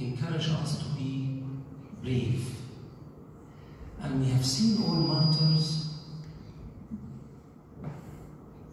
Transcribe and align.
encourage 0.00 0.48
us 0.48 0.78
to 0.78 0.84
be 0.96 1.42
brave. 2.02 2.46
And 4.00 4.20
we 4.20 4.30
have 4.30 4.44
seen 4.44 4.82
all 4.82 4.94
martyrs 4.94 5.94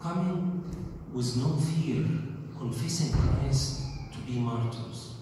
coming 0.00 0.64
with 1.12 1.36
no 1.36 1.56
fear, 1.56 2.04
confessing 2.56 3.12
Christ 3.12 3.82
to 4.12 4.18
be 4.20 4.38
martyrs. 4.38 5.14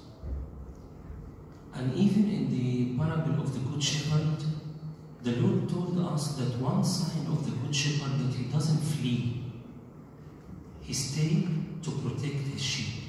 And 1.74 1.92
even 1.94 2.30
in 2.30 2.50
the 2.50 2.96
parable 2.96 3.42
of 3.42 3.52
the 3.52 3.60
Good 3.70 3.82
Shepherd, 3.82 4.44
the 5.22 5.32
Lord 5.32 5.68
told 5.68 5.98
us 5.98 6.36
that 6.36 6.58
one 6.58 6.84
sign 6.84 7.26
of 7.26 7.44
the 7.44 7.56
Good 7.58 7.74
Shepherd 7.74 8.18
that 8.20 8.34
he 8.34 8.44
doesn't 8.44 8.78
flee, 8.78 9.42
he 10.82 10.94
stays 10.94 11.48
to 11.82 11.90
protect 11.90 12.46
his 12.52 12.62
sheep. 12.62 13.05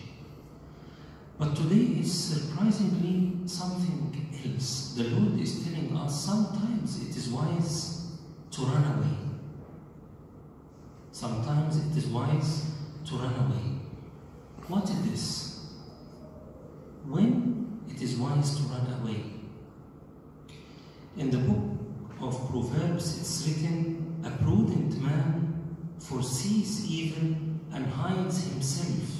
But 1.39 1.55
today 1.55 1.99
is 2.01 2.11
surprisingly 2.11 3.47
something 3.47 4.27
else. 4.43 4.95
The 4.97 5.04
Lord 5.04 5.39
is 5.39 5.64
telling 5.64 5.95
us 5.95 6.25
sometimes 6.25 7.07
it 7.07 7.15
is 7.15 7.29
wise 7.29 8.18
to 8.51 8.61
run 8.61 8.97
away. 8.97 9.18
Sometimes 11.11 11.78
it 11.78 11.97
is 11.97 12.07
wise 12.07 12.71
to 13.05 13.15
run 13.15 13.36
away. 13.36 13.79
What 14.68 14.89
is 14.89 15.11
this? 15.11 15.75
When 17.05 17.81
it 17.87 18.01
is 18.01 18.15
wise 18.15 18.56
to 18.57 18.64
run 18.64 19.00
away. 19.01 19.23
In 21.17 21.29
the 21.29 21.37
book 21.37 21.78
of 22.19 22.50
Proverbs, 22.50 23.19
it's 23.19 23.47
written, 23.47 24.21
A 24.25 24.31
prudent 24.43 25.01
man 25.01 25.75
foresees 26.00 26.89
evil 26.89 27.36
and 27.73 27.86
hides 27.86 28.43
himself. 28.43 29.17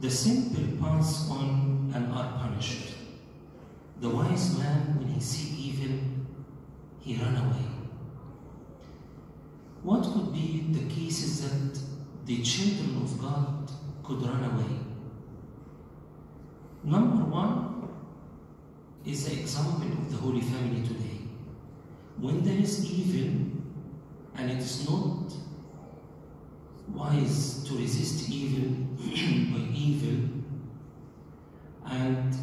The 0.00 0.10
simple 0.10 0.64
pass 0.80 1.28
on 1.28 1.90
and 1.92 2.12
are 2.12 2.38
punished. 2.38 2.94
The 4.00 4.08
wise 4.08 4.56
man, 4.56 4.96
when 4.96 5.08
he 5.08 5.20
see 5.20 5.56
evil, 5.56 5.98
he 7.00 7.16
run 7.16 7.34
away. 7.34 7.66
What 9.82 10.04
could 10.04 10.32
be 10.32 10.66
the 10.70 10.88
cases 10.94 11.40
that 11.42 11.80
the 12.26 12.42
children 12.42 13.02
of 13.02 13.20
God 13.20 13.70
could 14.04 14.22
run 14.22 14.44
away? 14.44 14.78
Number 16.84 17.24
one 17.24 17.88
is 19.04 19.24
the 19.24 19.40
example 19.40 19.88
of 19.88 20.12
the 20.12 20.16
Holy 20.18 20.42
Family 20.42 20.86
today. 20.86 21.22
When 22.18 22.44
there 22.44 22.58
is 22.58 22.84
evil 22.88 23.30
and 24.36 24.50
it 24.50 24.58
is 24.58 24.88
not 24.88 25.17
wise 26.98 27.64
to 27.64 27.78
resist 27.78 28.28
evil 28.28 28.70
by 28.98 29.64
evil, 29.74 30.28
and 31.86 32.34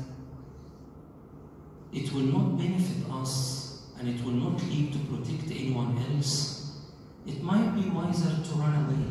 it 1.94 2.12
will 2.14 2.22
not 2.22 2.58
benefit 2.58 3.10
us 3.12 3.84
and 4.00 4.10
it 4.10 4.24
will 4.24 4.32
not 4.34 4.62
lead 4.64 4.92
to 4.94 5.00
protect 5.00 5.52
anyone 5.52 5.98
else, 6.12 6.82
it 7.26 7.42
might 7.42 7.74
be 7.76 7.90
wiser 7.90 8.30
to 8.44 8.60
run 8.60 8.86
away. 8.86 9.06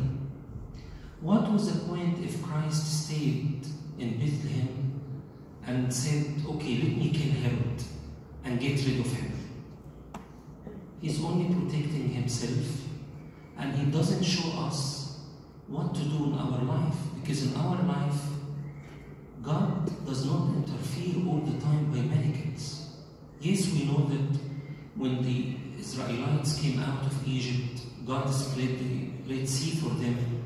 What 1.21 1.51
was 1.51 1.73
the 1.73 1.79
point 1.87 2.23
if 2.23 2.41
Christ 2.43 3.05
stayed 3.05 3.65
in 3.97 4.19
Bethlehem 4.19 5.01
and 5.65 5.91
said, 5.91 6.25
okay, 6.47 6.77
let 6.77 6.97
me 6.97 7.09
kill 7.09 7.33
Herod 7.41 7.83
and 8.43 8.59
get 8.59 8.85
rid 8.85 8.99
of 8.99 9.11
him? 9.11 9.31
He's 11.01 11.23
only 11.23 11.53
protecting 11.53 12.09
himself 12.09 12.83
and 13.57 13.75
he 13.75 13.85
doesn't 13.85 14.23
show 14.23 14.49
us 14.59 14.94
what 15.67 15.95
to 15.95 16.01
do 16.01 16.25
in 16.25 16.33
our 16.33 16.61
life 16.63 16.95
because 17.21 17.43
in 17.51 17.55
our 17.55 17.81
life, 17.83 18.21
God 19.41 20.05
does 20.05 20.25
not 20.25 20.49
interfere 20.55 21.25
all 21.27 21.39
the 21.39 21.59
time 21.59 21.91
by 21.91 21.99
miracles. 21.99 22.97
Yes, 23.39 23.71
we 23.73 23.85
know 23.85 24.05
that 24.05 24.39
when 24.95 25.23
the 25.23 25.55
Israelites 25.79 26.59
came 26.59 26.79
out 26.79 27.05
of 27.05 27.27
Egypt, 27.27 27.81
God 28.05 28.29
split 28.29 28.77
the 28.79 29.09
Red 29.27 29.49
Sea 29.49 29.75
for 29.77 29.89
them. 29.89 30.43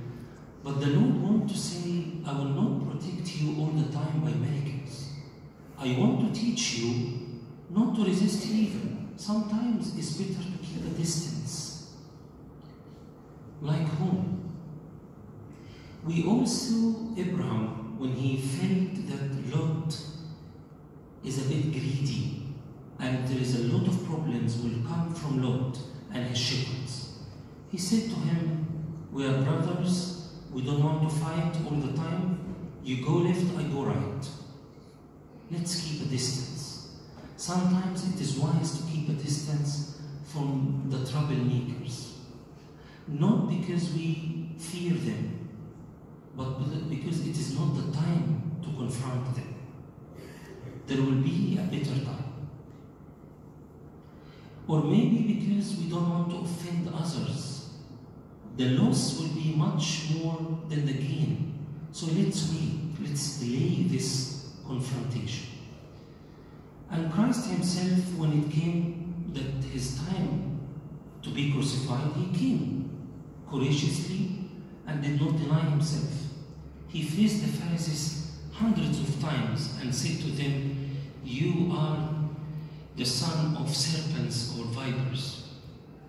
But 0.63 0.79
the 0.79 0.87
Lord 0.87 1.21
wants 1.21 1.53
to 1.53 1.59
say, 1.59 2.05
I 2.25 2.33
will 2.33 2.45
not 2.45 2.91
protect 2.91 3.35
you 3.37 3.55
all 3.59 3.67
the 3.67 3.91
time 3.91 4.21
by 4.21 4.31
miracles. 4.31 5.13
I 5.77 5.95
want 5.97 6.33
to 6.33 6.39
teach 6.39 6.79
you 6.79 7.41
not 7.69 7.95
to 7.95 8.03
resist 8.05 8.47
evil. 8.47 8.97
Sometimes 9.15 9.97
it's 9.97 10.13
better 10.13 10.43
to 10.43 10.57
keep 10.63 10.85
a 10.85 10.97
distance. 10.97 11.93
Like 13.61 13.87
whom? 13.87 14.38
We 16.09 16.25
also, 16.25 17.13
Abraham, 17.15 17.99
when 17.99 18.13
he 18.13 18.37
felt 18.37 18.95
that 19.09 19.55
Lot 19.55 19.95
is 21.23 21.45
a 21.45 21.47
bit 21.47 21.71
greedy 21.71 22.47
and 22.99 23.27
there 23.27 23.39
is 23.39 23.59
a 23.59 23.67
lot 23.71 23.87
of 23.87 24.03
problems 24.07 24.57
will 24.57 24.81
come 24.87 25.13
from 25.13 25.43
Lot 25.43 25.77
and 26.11 26.25
his 26.25 26.39
shepherds, 26.39 27.19
he 27.69 27.77
said 27.77 28.09
to 28.09 28.15
him, 28.15 28.65
We 29.11 29.27
are 29.27 29.43
brothers, 29.43 30.33
we 30.51 30.63
don't 30.63 30.83
want 30.83 31.07
to 31.07 31.15
fight 31.15 31.53
all 31.69 31.77
the 31.77 31.95
time. 31.95 32.39
You 32.83 33.05
go 33.05 33.17
left, 33.17 33.45
I 33.55 33.63
go 33.71 33.83
right. 33.83 34.27
Let's 35.51 35.79
keep 35.79 36.01
a 36.01 36.05
distance. 36.05 36.89
Sometimes 37.37 38.15
it 38.15 38.19
is 38.19 38.35
wise 38.35 38.79
to 38.79 38.91
keep 38.91 39.09
a 39.09 39.13
distance 39.13 40.01
from 40.25 40.85
the 40.87 40.97
troublemakers. 40.97 42.13
Not 43.07 43.47
because 43.47 43.93
we 43.93 44.49
fear 44.57 44.93
them, 44.93 45.38
but 46.39 46.89
because 46.89 47.27
it 47.27 47.37
is 47.37 47.59
not 47.59 47.75
the 47.75 47.91
time 47.91 48.57
to 48.63 48.69
confront 48.69 49.35
them. 49.35 49.55
There 50.87 51.01
will 51.01 51.21
be 51.21 51.59
a 51.61 51.63
better 51.63 52.05
time. 52.05 52.33
Or 54.65 54.81
maybe 54.85 55.33
because 55.33 55.75
we 55.75 55.89
don't 55.89 56.09
want 56.09 56.29
to 56.29 56.37
offend 56.37 56.89
others. 56.95 57.73
The 58.55 58.69
loss 58.69 59.19
will 59.19 59.35
be 59.35 59.53
much 59.53 60.11
more 60.15 60.61
than 60.69 60.85
the 60.85 60.93
gain. 60.93 61.65
So 61.91 62.05
let's 62.05 62.49
wait, 62.53 63.05
let's 63.05 63.39
delay 63.39 63.83
this 63.89 64.53
confrontation. 64.65 65.47
And 66.89 67.11
Christ 67.11 67.47
Himself, 67.47 68.17
when 68.17 68.43
it 68.43 68.49
came 68.49 69.31
that 69.33 69.67
His 69.67 69.97
time 69.97 70.61
to 71.21 71.29
be 71.31 71.51
crucified, 71.51 72.13
He 72.13 72.37
came 72.37 73.09
courageously 73.51 74.37
and 74.87 75.03
did 75.03 75.19
not 75.19 75.37
deny 75.37 75.69
Himself. 75.71 76.28
He 76.89 77.03
faced 77.03 77.41
the 77.41 77.47
Pharisees 77.47 78.31
hundreds 78.51 78.99
of 78.99 79.21
times 79.21 79.77
and 79.81 79.93
said 79.93 80.19
to 80.21 80.31
them, 80.31 80.97
You 81.23 81.71
are 81.71 82.15
the 82.97 83.05
son 83.05 83.55
of 83.57 83.73
serpents 83.73 84.57
or 84.57 84.65
vipers. 84.65 85.49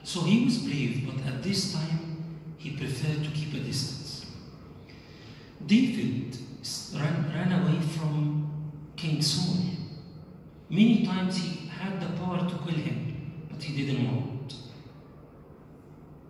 So 0.02 0.22
he 0.22 0.44
was 0.44 0.58
brave, 0.58 1.06
but 1.06 1.24
at 1.26 1.42
this 1.42 1.74
time 1.74 2.24
he 2.56 2.70
preferred 2.70 3.22
to 3.24 3.30
keep 3.30 3.54
a 3.54 3.58
distance. 3.58 4.26
David 5.66 6.36
ran, 6.94 7.30
ran 7.34 7.62
away 7.62 7.80
from 7.80 8.50
King 8.96 9.20
Saul. 9.20 9.56
Many 10.70 11.04
times 11.04 11.36
he 11.36 11.68
had 11.68 12.00
the 12.00 12.06
power 12.18 12.38
to 12.38 12.56
kill 12.64 12.80
him, 12.80 13.32
but 13.50 13.62
he 13.62 13.84
didn't 13.84 14.06
want. 14.06 14.54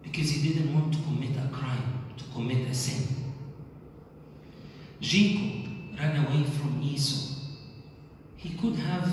Because 0.03 0.31
he 0.31 0.53
didn't 0.53 0.75
want 0.75 0.93
to 0.95 1.01
commit 1.03 1.37
a 1.37 1.49
crime, 1.55 2.05
to 2.19 2.25
commit 2.35 2.69
a 2.69 2.75
sin. 2.75 3.20
Jacob 5.01 5.71
ran 5.99 6.27
away 6.27 6.45
from 6.45 6.81
Esau. 6.83 7.35
He 8.37 8.51
could 8.51 8.77
have 8.77 9.11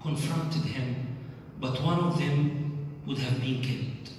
confronted 0.00 0.62
him, 0.62 1.18
but 1.60 1.82
one 1.82 1.98
of 1.98 2.18
them 2.18 2.88
would 3.06 3.18
have 3.18 3.40
been 3.40 3.60
killed. 3.60 4.10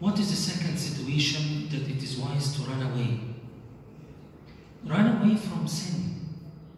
What 0.00 0.18
is 0.18 0.30
the 0.30 0.36
second 0.36 0.76
situation 0.78 1.68
that 1.70 1.88
it 1.88 2.02
is 2.02 2.16
wise 2.18 2.54
to 2.56 2.62
run 2.62 2.82
away? 2.82 3.20
Run 4.84 5.22
away 5.22 5.36
from 5.36 5.66
sin. 5.66 6.20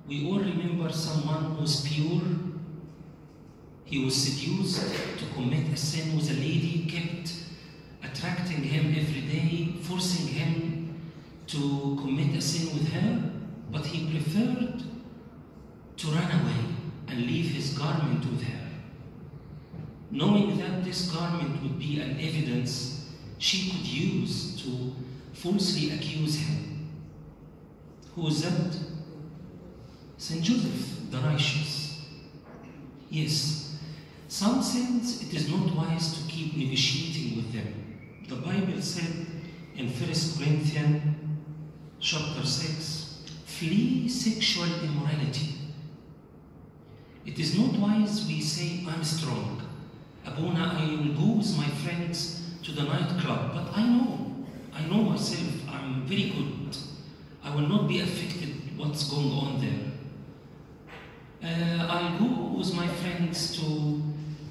We 0.07 0.27
all 0.27 0.39
remember 0.39 0.93
someone 0.93 1.45
who 1.45 1.63
was 1.63 1.87
pure. 1.87 2.23
He 3.85 4.05
was 4.05 4.15
seduced 4.15 4.95
to 5.19 5.25
commit 5.35 5.73
a 5.73 5.77
sin 5.77 6.15
with 6.17 6.31
a 6.31 6.35
lady, 6.35 6.87
kept 6.89 7.35
attracting 8.03 8.63
him 8.63 8.95
every 8.97 9.23
day, 9.23 9.75
forcing 9.83 10.29
him 10.29 10.68
to 11.49 11.97
commit 12.01 12.37
a 12.37 12.41
sin 12.41 12.75
with 12.75 12.93
her, 12.93 13.33
but 13.71 13.85
he 13.87 14.11
preferred 14.11 14.83
to 15.97 16.07
run 16.09 16.31
away 16.41 16.65
and 17.09 17.27
leave 17.27 17.51
his 17.51 17.77
garment 17.77 18.25
with 18.27 18.43
her. 18.43 18.69
Knowing 20.11 20.57
that 20.59 20.85
this 20.85 21.11
garment 21.11 21.63
would 21.63 21.79
be 21.79 22.01
an 22.01 22.19
evidence 22.21 23.11
she 23.39 23.71
could 23.71 23.87
use 23.87 24.63
to 24.63 24.95
falsely 25.33 25.91
accuse 25.93 26.37
him. 26.37 26.91
Who 28.15 28.27
is 28.29 28.43
that? 28.43 28.77
Saint 30.17 30.43
Joseph, 30.43 31.11
the 31.11 31.19
righteous. 31.19 32.07
Yes, 33.11 33.79
some 34.29 34.63
sins 34.63 35.23
it 35.23 35.35
is 35.35 35.49
not 35.49 35.75
wise 35.75 36.19
to 36.19 36.29
keep 36.31 36.57
negotiating 36.57 37.37
with 37.37 37.53
them. 37.53 38.27
The 38.29 38.37
Bible 38.37 38.83
said 38.83 39.27
in 39.77 39.89
1 39.89 39.95
Corinthians 39.97 41.18
chapter 42.01 42.45
6, 42.47 43.25
flee 43.45 44.09
sexual 44.09 44.67
immorality. 44.83 45.55
It 47.27 47.39
is 47.39 47.59
not 47.59 47.75
wise 47.79 48.27
we 48.27 48.41
say, 48.41 48.85
I'm 48.89 49.03
strong. 49.03 49.63
Abuna, 50.25 50.79
I 50.79 50.87
will 50.87 51.15
go 51.15 51.39
with 51.39 51.57
my 51.57 51.67
friends 51.67 52.55
to 52.63 52.73
the 52.73 52.83
nightclub, 52.85 53.53
but 53.53 53.77
I 53.77 53.85
know, 53.85 54.45
I 54.73 54.83
know 54.83 55.03
myself, 55.03 55.69
I'm 55.71 56.07
very 56.07 56.31
good. 56.31 56.77
I 57.43 57.55
will 57.55 57.69
not 57.69 57.89
be 57.89 58.01
affected 58.01 58.79
what's 58.79 59.11
going 59.11 59.33
on 59.33 59.61
there. 59.61 59.89
Uh, 61.43 61.87
I'll 61.87 62.19
go 62.19 62.59
with 62.59 62.75
my 62.75 62.87
friends 62.87 63.57
to, 63.59 64.03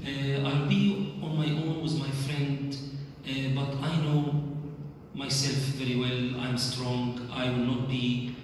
uh, 0.06 0.48
I'll 0.48 0.68
be 0.68 1.18
on 1.22 1.38
my 1.38 1.46
own 1.46 1.82
with 1.82 1.98
my 1.98 2.10
friend, 2.10 2.76
uh, 3.26 3.56
but 3.56 3.76
I 3.82 4.02
know 4.02 4.47
myself 5.17 5.57
very 5.77 5.97
well, 5.97 6.41
I'm 6.41 6.57
strong, 6.59 7.29
I 7.33 7.51
will 7.51 7.65
not 7.65 7.89
be 7.89 8.35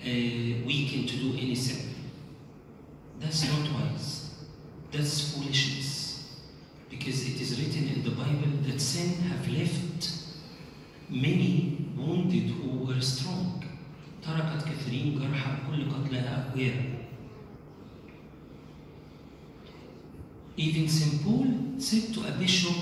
uh, 0.00 0.66
weakened 0.66 1.08
to 1.08 1.16
do 1.16 1.32
anything. 1.32 1.94
That's 3.20 3.48
not 3.48 3.72
wise. 3.72 4.30
That's 4.90 5.34
foolishness. 5.34 6.40
Because 6.90 7.26
it 7.26 7.40
is 7.40 7.58
written 7.58 7.88
in 7.88 8.02
the 8.04 8.10
Bible 8.10 8.58
that 8.66 8.80
sin 8.80 9.14
have 9.22 9.48
left 9.48 10.10
many 11.08 11.88
wounded 11.96 12.50
who 12.50 12.84
were 12.86 13.00
strong. 13.00 13.58
تركت 14.22 14.64
كثيرين 14.64 15.18
جرحى 15.18 15.56
كل 15.70 15.90
قتلها 15.90 16.54
أقوياء. 16.54 17.02
Even 20.56 20.86
St. 20.88 21.24
Paul 21.24 21.46
said 21.78 22.14
to 22.14 22.20
a 22.28 22.30
bishop, 22.38 22.76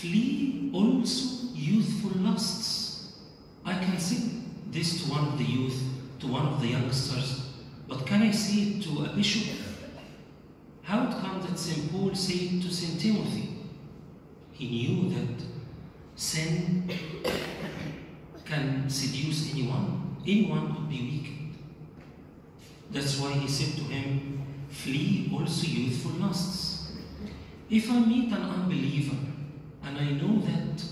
flee 0.00 0.70
also 0.72 1.52
youthful 1.54 2.12
lusts. 2.22 3.18
I 3.66 3.74
can 3.74 3.98
say 3.98 4.30
this 4.70 5.02
to 5.02 5.10
one 5.10 5.26
of 5.26 5.38
the 5.38 5.44
youth, 5.44 5.78
to 6.20 6.26
one 6.26 6.46
of 6.46 6.60
the 6.62 6.68
youngsters, 6.68 7.42
but 7.86 8.06
can 8.06 8.22
I 8.22 8.30
say 8.30 8.62
it 8.62 8.82
to 8.84 9.04
a 9.04 9.08
bishop? 9.14 9.58
How 10.82 11.06
it 11.06 11.10
comes 11.20 11.46
that 11.46 11.58
St. 11.58 11.92
Paul 11.92 12.14
said 12.14 12.62
to 12.62 12.72
St. 12.72 12.98
Timothy? 12.98 13.58
He 14.52 14.68
knew 14.68 15.10
that 15.10 15.44
sin 16.16 16.90
can 18.46 18.88
seduce 18.88 19.52
anyone. 19.52 20.16
Anyone 20.26 20.74
could 20.74 20.88
be 20.88 21.00
weakened. 21.02 21.58
That's 22.90 23.18
why 23.20 23.32
he 23.32 23.48
said 23.48 23.76
to 23.76 23.84
him, 23.84 24.42
flee 24.70 25.30
also 25.32 25.66
youthful 25.66 26.12
lusts. 26.12 26.92
If 27.68 27.90
I 27.90 28.00
meet 28.00 28.32
an 28.32 28.42
unbeliever 28.42 29.29
and 29.90 29.98
I 29.98 30.12
know 30.12 30.40
that 30.42 30.84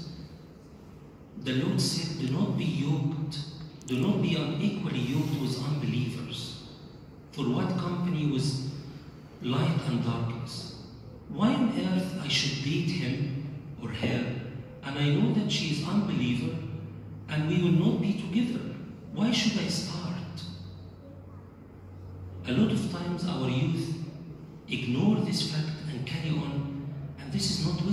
the 1.44 1.52
Lord 1.62 1.80
said, 1.80 2.18
do 2.26 2.32
not 2.32 2.58
be 2.58 2.64
yoked, 2.64 3.38
do 3.86 3.98
not 4.00 4.20
be 4.20 4.34
unequally 4.34 4.98
yoked 4.98 5.40
with 5.40 5.64
unbelievers. 5.64 6.64
For 7.30 7.42
what 7.42 7.68
company 7.78 8.26
with 8.26 8.72
light 9.42 9.78
and 9.86 10.04
darkness? 10.04 10.82
Why 11.28 11.54
on 11.54 11.78
earth 11.78 12.16
I 12.20 12.26
should 12.26 12.64
date 12.64 12.90
him 12.90 13.46
or 13.80 13.88
her 13.88 14.34
and 14.82 14.98
I 14.98 15.10
know 15.10 15.32
that 15.34 15.52
she 15.52 15.70
is 15.70 15.86
unbeliever 15.86 16.56
and 17.28 17.48
we 17.48 17.62
will 17.62 17.92
not 17.92 18.02
be 18.02 18.14
together? 18.14 18.64
Why 19.12 19.30
should 19.30 19.60
I 19.60 19.68
start? 19.68 20.14
A 22.48 22.52
lot 22.52 22.72
of 22.72 22.90
times 22.90 23.28
our 23.28 23.48
youth 23.48 23.94
ignore 24.68 25.16
this 25.20 25.52
fact 25.52 25.70
and 25.92 26.04
carry 26.06 26.30
on, 26.30 26.88
and 27.20 27.32
this 27.32 27.50
is 27.50 27.66
not 27.66 27.84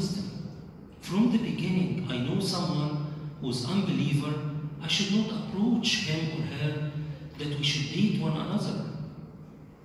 the 1.37 1.51
beginning, 1.51 2.07
I 2.09 2.17
know 2.17 2.39
someone 2.39 3.13
who's 3.41 3.65
unbeliever, 3.65 4.33
I 4.81 4.87
should 4.87 5.15
not 5.15 5.31
approach 5.31 6.05
him 6.05 6.39
or 6.39 6.45
her 6.45 6.91
that 7.37 7.47
we 7.57 7.63
should 7.63 7.93
date 7.93 8.21
one 8.21 8.37
another. 8.37 8.85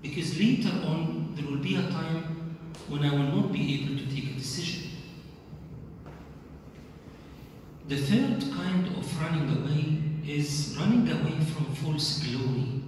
Because 0.02 0.38
later 0.38 0.70
on, 0.86 1.34
there 1.34 1.46
will 1.46 1.58
be 1.58 1.76
a 1.76 1.82
time 1.82 2.56
when 2.88 3.04
I 3.04 3.10
will 3.10 3.42
not 3.42 3.52
be 3.52 3.82
able 3.82 3.96
to 3.98 4.06
take 4.14 4.30
a 4.30 4.34
decision. 4.34 4.90
The 7.88 7.96
third 7.96 8.40
kind 8.52 8.86
of 8.86 9.20
running 9.20 9.48
away 9.58 10.32
is 10.32 10.76
running 10.78 11.08
away 11.10 11.44
from 11.44 11.74
false 11.74 12.22
glory. 12.22 12.82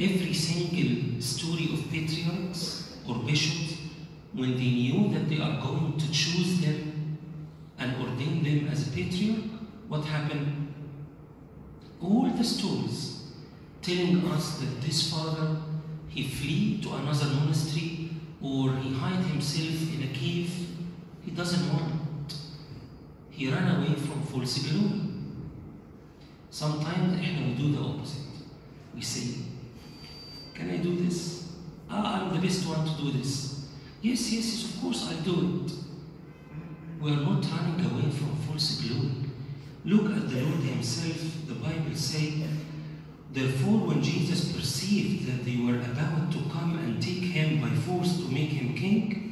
Every 0.00 0.34
single 0.34 1.20
story 1.20 1.70
of 1.72 1.90
patriarchs 1.90 2.96
or 3.08 3.16
bishops, 3.16 3.77
when 4.32 4.52
they 4.56 4.70
knew 4.70 5.08
that 5.14 5.28
they 5.28 5.40
are 5.40 5.60
going 5.60 5.96
to 5.98 6.12
choose 6.12 6.60
them 6.60 7.18
and 7.78 7.94
ordain 7.96 8.42
them 8.42 8.68
as 8.70 8.88
patriarch, 8.88 9.44
what 9.88 10.04
happened? 10.04 10.74
All 12.00 12.28
the 12.28 12.44
stories 12.44 13.32
telling 13.82 14.24
us 14.28 14.58
that 14.58 14.80
this 14.82 15.10
father 15.10 15.56
he 16.08 16.24
flee 16.24 16.80
to 16.82 16.94
another 16.94 17.26
monastery 17.26 18.10
or 18.42 18.74
he 18.76 18.92
hide 18.94 19.24
himself 19.26 19.94
in 19.94 20.02
a 20.02 20.12
cave. 20.12 20.52
He 21.24 21.30
doesn't 21.30 21.72
want. 21.72 22.34
He 23.30 23.50
ran 23.50 23.76
away 23.76 23.94
from 23.94 24.22
false 24.22 24.58
glory. 24.58 25.00
Sometimes 26.50 27.20
we 27.20 27.54
do 27.54 27.72
the 27.72 27.82
opposite. 27.82 28.22
We 28.94 29.00
say, 29.02 29.42
Can 30.54 30.70
I 30.70 30.78
do 30.78 30.96
this? 30.96 31.52
Ah, 31.90 32.22
I'm 32.22 32.34
the 32.34 32.46
best 32.46 32.66
one 32.66 32.84
to 32.84 33.02
do 33.02 33.12
this. 33.12 33.57
Yes, 34.00 34.32
yes, 34.32 34.46
yes, 34.46 34.64
of 34.64 34.80
course 34.80 35.08
I'll 35.10 35.22
do 35.22 35.64
it. 35.64 35.72
We 37.00 37.12
are 37.12 37.16
not 37.16 37.44
running 37.44 37.84
away 37.84 38.10
from 38.10 38.36
false 38.46 38.80
glory. 38.80 39.12
Look 39.84 40.16
at 40.16 40.28
the 40.28 40.42
Lord 40.42 40.60
Himself. 40.60 41.46
The 41.46 41.54
Bible 41.54 41.94
says, 41.94 42.34
Therefore, 43.32 43.88
when 43.88 44.02
Jesus 44.02 44.52
perceived 44.52 45.26
that 45.26 45.44
they 45.44 45.56
were 45.56 45.78
about 45.78 46.32
to 46.32 46.38
come 46.50 46.78
and 46.78 47.02
take 47.02 47.22
him 47.22 47.60
by 47.60 47.74
force 47.76 48.16
to 48.16 48.28
make 48.32 48.50
him 48.50 48.74
king, 48.74 49.28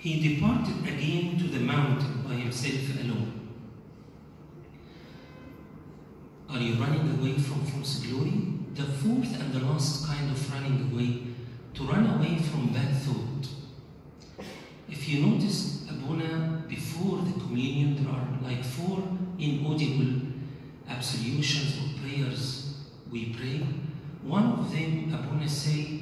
he 0.00 0.34
departed 0.34 0.80
again 0.82 1.38
to 1.38 1.44
the 1.44 1.60
mountain 1.60 2.22
by 2.26 2.34
himself 2.34 3.00
alone. 3.00 3.48
Are 6.50 6.58
you 6.58 6.74
running 6.74 7.18
away 7.18 7.38
from 7.38 7.64
false 7.66 8.00
glory? 8.00 8.32
The 8.74 8.82
fourth 8.82 9.40
and 9.40 9.52
the 9.52 9.60
last 9.60 10.06
kind 10.06 10.30
of 10.30 10.52
running 10.52 10.92
away, 10.92 11.22
to 11.74 11.84
run 11.84 12.06
away 12.18 12.38
from 12.38 12.72
bad 12.72 12.96
thought 12.96 13.33
If 15.13 15.13
you 15.13 15.25
notice, 15.25 15.85
Abuna, 15.89 16.63
before 16.67 17.19
the 17.19 17.39
communion, 17.39 17.95
there 17.95 18.13
are 18.13 18.27
like 18.41 18.63
four 18.63 19.03
inaudible 19.37 20.21
absolutions 20.87 21.77
or 21.77 21.99
prayers 22.01 22.75
we 23.11 23.33
pray. 23.33 23.65
One 24.23 24.45
of 24.59 24.71
them, 24.71 25.13
Abuna 25.13 25.47
say, 25.47 26.01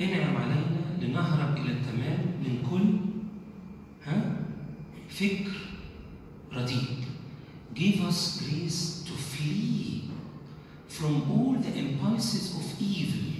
انعم 0.00 0.36
علينا 0.36 1.00
لنهرب 1.00 1.56
إلى 1.56 1.72
التمام 1.72 2.20
من 2.44 2.62
كل 2.70 2.86
ها 4.06 4.36
فكر 5.08 5.52
رديء. 6.52 7.04
Give 7.74 8.00
us 8.02 8.40
grace 8.42 9.04
to 9.06 9.12
flee 9.12 10.10
from 10.88 11.30
all 11.30 11.54
the 11.54 11.78
impulses 11.78 12.56
of 12.56 12.80
evil. 12.80 13.33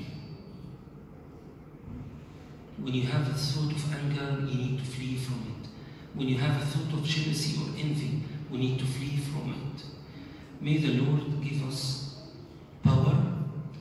when 2.85 2.93
you 2.93 3.07
have 3.07 3.27
a 3.27 3.33
thought 3.33 3.71
of 3.71 3.93
anger, 3.95 4.45
you 4.45 4.57
need 4.59 4.77
to 4.77 4.85
flee 4.85 5.15
from 5.15 5.41
it. 5.41 5.69
When 6.13 6.27
you 6.27 6.37
have 6.37 6.61
a 6.61 6.65
thought 6.67 6.93
of 6.93 7.03
jealousy 7.03 7.59
or 7.59 7.69
envy, 7.79 8.21
we 8.51 8.59
need 8.59 8.77
to 8.77 8.85
flee 8.85 9.17
from 9.17 9.55
it. 9.55 9.83
May 10.61 10.77
the 10.77 11.01
Lord 11.01 11.43
give 11.43 11.67
us 11.67 12.21
power 12.83 13.23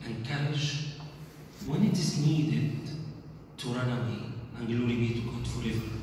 and 0.03 0.27
courage 0.27 0.95
when 1.67 1.85
it 1.85 1.93
is 1.93 2.25
needed 2.25 2.79
to 3.57 3.67
run 3.67 3.91
away. 3.91 4.23
And 4.57 4.67
glory 4.67 4.95
be 4.95 5.13
to 5.13 5.19
God 5.19 5.47
forever. 5.49 5.94